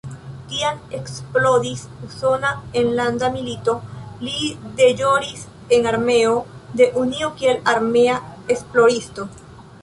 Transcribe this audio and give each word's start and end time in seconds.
Kiam 0.51 0.77
eksplodis 0.99 1.83
Usona 2.07 2.53
enlanda 2.81 3.29
milito, 3.35 3.75
li 4.29 4.47
deĵoris 4.81 5.45
en 5.77 5.87
armeo 5.93 6.33
de 6.83 6.89
Unio 7.03 7.31
kiel 7.43 7.63
armea 7.75 8.19
esploristo. 8.57 9.29